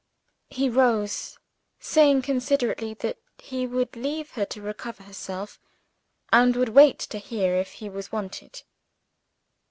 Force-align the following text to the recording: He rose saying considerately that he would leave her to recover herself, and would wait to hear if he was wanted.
He 0.49 0.67
rose 0.67 1.37
saying 1.79 2.23
considerately 2.23 2.95
that 2.95 3.19
he 3.37 3.67
would 3.67 3.95
leave 3.95 4.31
her 4.31 4.47
to 4.47 4.59
recover 4.59 5.03
herself, 5.03 5.59
and 6.33 6.55
would 6.55 6.69
wait 6.69 6.97
to 6.97 7.19
hear 7.19 7.55
if 7.55 7.73
he 7.73 7.87
was 7.87 8.11
wanted. 8.11 8.63